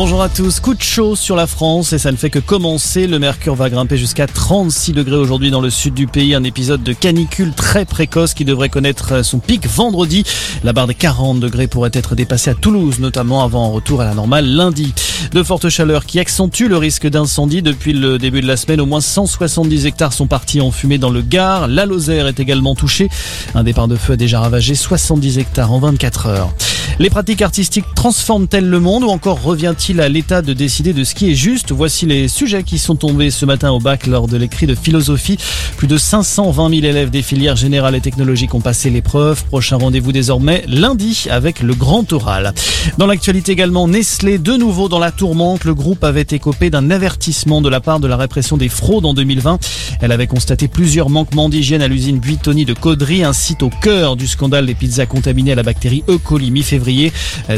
Bonjour 0.00 0.22
à 0.22 0.28
tous. 0.28 0.60
Coup 0.60 0.74
de 0.74 0.80
chaud 0.80 1.16
sur 1.16 1.34
la 1.34 1.48
France 1.48 1.92
et 1.92 1.98
ça 1.98 2.12
ne 2.12 2.16
fait 2.16 2.30
que 2.30 2.38
commencer. 2.38 3.08
Le 3.08 3.18
mercure 3.18 3.56
va 3.56 3.68
grimper 3.68 3.98
jusqu'à 3.98 4.28
36 4.28 4.92
degrés 4.92 5.16
aujourd'hui 5.16 5.50
dans 5.50 5.60
le 5.60 5.70
sud 5.70 5.92
du 5.92 6.06
pays. 6.06 6.36
Un 6.36 6.44
épisode 6.44 6.84
de 6.84 6.92
canicule 6.92 7.52
très 7.52 7.84
précoce 7.84 8.32
qui 8.32 8.44
devrait 8.44 8.68
connaître 8.68 9.24
son 9.24 9.40
pic 9.40 9.66
vendredi. 9.66 10.22
La 10.62 10.72
barre 10.72 10.86
des 10.86 10.94
40 10.94 11.40
degrés 11.40 11.66
pourrait 11.66 11.90
être 11.92 12.14
dépassée 12.14 12.50
à 12.50 12.54
Toulouse, 12.54 13.00
notamment 13.00 13.42
avant 13.42 13.64
un 13.64 13.72
retour 13.72 14.00
à 14.00 14.04
la 14.04 14.14
normale 14.14 14.46
lundi. 14.46 14.94
De 15.32 15.42
fortes 15.42 15.68
chaleurs 15.68 16.06
qui 16.06 16.20
accentuent 16.20 16.68
le 16.68 16.76
risque 16.76 17.08
d'incendie. 17.08 17.60
Depuis 17.60 17.92
le 17.92 18.18
début 18.18 18.40
de 18.40 18.46
la 18.46 18.56
semaine, 18.56 18.80
au 18.80 18.86
moins 18.86 19.00
170 19.00 19.86
hectares 19.86 20.12
sont 20.12 20.28
partis 20.28 20.60
en 20.60 20.70
fumée 20.70 20.98
dans 20.98 21.10
le 21.10 21.22
Gard. 21.22 21.66
La 21.66 21.86
Lozère 21.86 22.28
est 22.28 22.38
également 22.38 22.76
touchée. 22.76 23.08
Un 23.56 23.64
départ 23.64 23.88
de 23.88 23.96
feu 23.96 24.12
a 24.12 24.16
déjà 24.16 24.38
ravagé 24.38 24.76
70 24.76 25.38
hectares 25.38 25.72
en 25.72 25.80
24 25.80 26.26
heures. 26.26 26.54
Les 27.00 27.10
pratiques 27.10 27.42
artistiques 27.42 27.84
transforment-elles 27.94 28.68
le 28.68 28.80
monde 28.80 29.04
ou 29.04 29.08
encore 29.08 29.40
revient-il 29.40 30.00
à 30.00 30.08
l'État 30.08 30.42
de 30.42 30.52
décider 30.52 30.92
de 30.92 31.04
ce 31.04 31.14
qui 31.14 31.30
est 31.30 31.34
juste? 31.36 31.70
Voici 31.70 32.06
les 32.06 32.26
sujets 32.26 32.64
qui 32.64 32.76
sont 32.76 32.96
tombés 32.96 33.30
ce 33.30 33.46
matin 33.46 33.70
au 33.70 33.78
bac 33.78 34.08
lors 34.08 34.26
de 34.26 34.36
l'écrit 34.36 34.66
de 34.66 34.74
philosophie. 34.74 35.38
Plus 35.76 35.86
de 35.86 35.96
520 35.96 36.70
000 36.70 36.82
élèves 36.84 37.10
des 37.10 37.22
filières 37.22 37.54
générales 37.54 37.94
et 37.94 38.00
technologiques 38.00 38.52
ont 38.52 38.60
passé 38.60 38.90
l'épreuve. 38.90 39.44
Prochain 39.44 39.76
rendez-vous 39.76 40.10
désormais 40.10 40.64
lundi 40.66 41.26
avec 41.30 41.60
le 41.60 41.72
grand 41.72 42.12
oral. 42.12 42.52
Dans 42.98 43.06
l'actualité 43.06 43.52
également, 43.52 43.86
Nestlé 43.86 44.38
de 44.38 44.54
nouveau 44.54 44.88
dans 44.88 44.98
la 44.98 45.12
tourmente. 45.12 45.64
Le 45.64 45.74
groupe 45.74 46.02
avait 46.02 46.26
écopé 46.28 46.68
d'un 46.68 46.90
avertissement 46.90 47.62
de 47.62 47.68
la 47.68 47.78
part 47.78 48.00
de 48.00 48.08
la 48.08 48.16
répression 48.16 48.56
des 48.56 48.68
fraudes 48.68 49.06
en 49.06 49.14
2020. 49.14 49.60
Elle 50.00 50.10
avait 50.10 50.26
constaté 50.26 50.66
plusieurs 50.66 51.10
manquements 51.10 51.48
d'hygiène 51.48 51.82
à 51.82 51.86
l'usine 51.86 52.18
Buitoni 52.18 52.64
de 52.64 52.74
Caudry, 52.74 53.22
un 53.22 53.32
site 53.32 53.62
au 53.62 53.70
cœur 53.70 54.16
du 54.16 54.26
scandale 54.26 54.66
des 54.66 54.74
pizzas 54.74 55.06
contaminées 55.06 55.52
à 55.52 55.54
la 55.54 55.62
bactérie 55.62 56.02
E. 56.08 56.18
coli 56.18 56.50
mi-février 56.50 56.87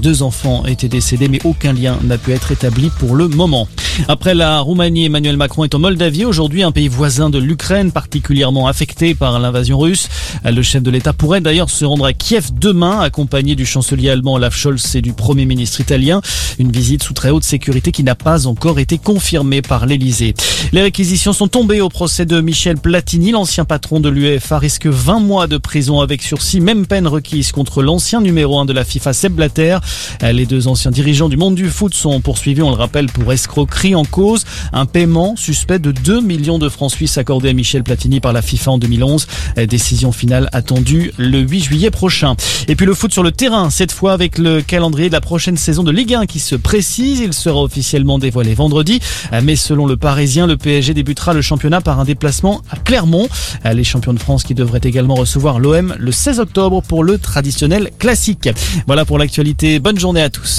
deux 0.00 0.22
enfants 0.22 0.64
étaient 0.66 0.88
décédés, 0.88 1.28
mais 1.28 1.40
aucun 1.44 1.72
lien 1.72 1.98
n'a 2.04 2.18
pu 2.18 2.32
être 2.32 2.52
établi 2.52 2.90
pour 2.98 3.14
le 3.14 3.28
moment. 3.28 3.68
Après 4.06 4.34
la 4.34 4.60
Roumanie, 4.60 5.06
Emmanuel 5.06 5.36
Macron 5.36 5.64
est 5.64 5.74
en 5.74 5.80
Moldavie 5.80 6.24
aujourd'hui, 6.24 6.62
un 6.62 6.70
pays 6.70 6.88
voisin 6.88 7.30
de 7.30 7.38
l'Ukraine, 7.38 7.90
particulièrement 7.90 8.68
affecté 8.68 9.14
par 9.14 9.38
l'invasion 9.40 9.78
russe. 9.78 10.08
Le 10.44 10.62
chef 10.62 10.82
de 10.82 10.90
l'État 10.90 11.12
pourrait 11.12 11.40
d'ailleurs 11.40 11.70
se 11.70 11.84
rendre 11.84 12.04
à 12.04 12.12
Kiev 12.12 12.50
demain, 12.52 13.00
accompagné 13.00 13.54
du 13.54 13.66
chancelier 13.66 14.10
allemand 14.10 14.34
Olaf 14.34 14.56
Scholz 14.56 14.94
et 14.94 15.02
du 15.02 15.12
Premier 15.12 15.46
ministre 15.46 15.80
italien. 15.80 16.20
Une 16.58 16.70
visite 16.70 17.02
sous 17.02 17.14
très 17.14 17.30
haute 17.30 17.44
sécurité 17.44 17.92
qui 17.92 18.04
n'a 18.04 18.14
pas 18.14 18.46
encore 18.46 18.78
été 18.78 18.98
confirmée 18.98 19.62
par 19.62 19.86
l'Elysée. 19.86 20.34
Les 20.72 20.82
réquisitions 20.82 21.32
sont 21.32 21.48
tombées 21.48 21.80
au 21.80 21.88
procès 21.88 22.26
de 22.26 22.40
Michel 22.40 22.78
Platini. 22.78 23.32
L'ancien 23.32 23.64
patron 23.64 24.00
de 24.00 24.08
l'UEFA 24.08 24.58
risque 24.58 24.86
20 24.86 25.20
mois 25.20 25.46
de 25.46 25.56
prison 25.56 26.00
avec 26.00 26.22
sursis, 26.22 26.60
même 26.60 26.86
peine 26.86 27.06
requise 27.06 27.52
contre 27.52 27.82
l'ancien 27.82 28.20
numéro 28.20 28.58
1 28.58 28.64
de 28.64 28.72
la 28.72 28.84
FIFA, 28.84 29.12
Seb 29.18 29.32
Blatter. 29.32 29.78
Les 30.22 30.46
deux 30.46 30.68
anciens 30.68 30.92
dirigeants 30.92 31.28
du 31.28 31.36
monde 31.36 31.56
du 31.56 31.68
foot 31.68 31.92
sont 31.92 32.20
poursuivis, 32.20 32.62
on 32.62 32.70
le 32.70 32.76
rappelle, 32.76 33.06
pour 33.06 33.32
escroquerie 33.32 33.96
en 33.96 34.04
cause 34.04 34.44
un 34.72 34.86
paiement 34.86 35.34
suspect 35.34 35.80
de 35.80 35.90
2 35.90 36.20
millions 36.20 36.60
de 36.60 36.68
francs 36.68 36.92
suisses 36.92 37.18
accordés 37.18 37.48
à 37.48 37.52
Michel 37.52 37.82
Platini 37.82 38.20
par 38.20 38.32
la 38.32 38.42
FIFA 38.42 38.72
en 38.72 38.78
2011. 38.78 39.26
Décision 39.68 40.12
finale 40.12 40.48
attendue 40.52 41.12
le 41.16 41.40
8 41.40 41.60
juillet 41.64 41.90
prochain. 41.90 42.36
Et 42.68 42.76
puis 42.76 42.86
le 42.86 42.94
foot 42.94 43.12
sur 43.12 43.24
le 43.24 43.32
terrain, 43.32 43.70
cette 43.70 43.90
fois 43.90 44.12
avec 44.12 44.38
le 44.38 44.62
calendrier 44.62 45.08
de 45.08 45.14
la 45.14 45.20
prochaine 45.20 45.56
saison 45.56 45.82
de 45.82 45.90
Ligue 45.90 46.14
1 46.14 46.26
qui 46.26 46.38
se 46.38 46.54
précise. 46.54 47.18
Il 47.18 47.32
sera 47.32 47.60
officiellement 47.60 48.20
dévoilé 48.20 48.54
vendredi. 48.54 49.00
Mais 49.42 49.56
selon 49.56 49.86
le 49.86 49.96
Parisien, 49.96 50.46
le 50.46 50.56
PSG 50.56 50.94
débutera 50.94 51.34
le 51.34 51.42
championnat 51.42 51.80
par 51.80 51.98
un 51.98 52.04
déplacement 52.04 52.62
à 52.70 52.76
Clermont. 52.76 53.28
Les 53.64 53.84
champions 53.84 54.14
de 54.14 54.20
France 54.20 54.44
qui 54.44 54.54
devraient 54.54 54.80
également 54.84 55.16
recevoir 55.16 55.58
l'OM 55.58 55.96
le 55.98 56.12
16 56.12 56.38
octobre 56.38 56.82
pour 56.82 57.02
le 57.02 57.18
traditionnel 57.18 57.90
classique. 57.98 58.48
Voilà 58.86 59.04
pour 59.08 59.18
l'actualité. 59.18 59.80
Bonne 59.80 59.98
journée 59.98 60.20
à 60.20 60.28
tous. 60.28 60.56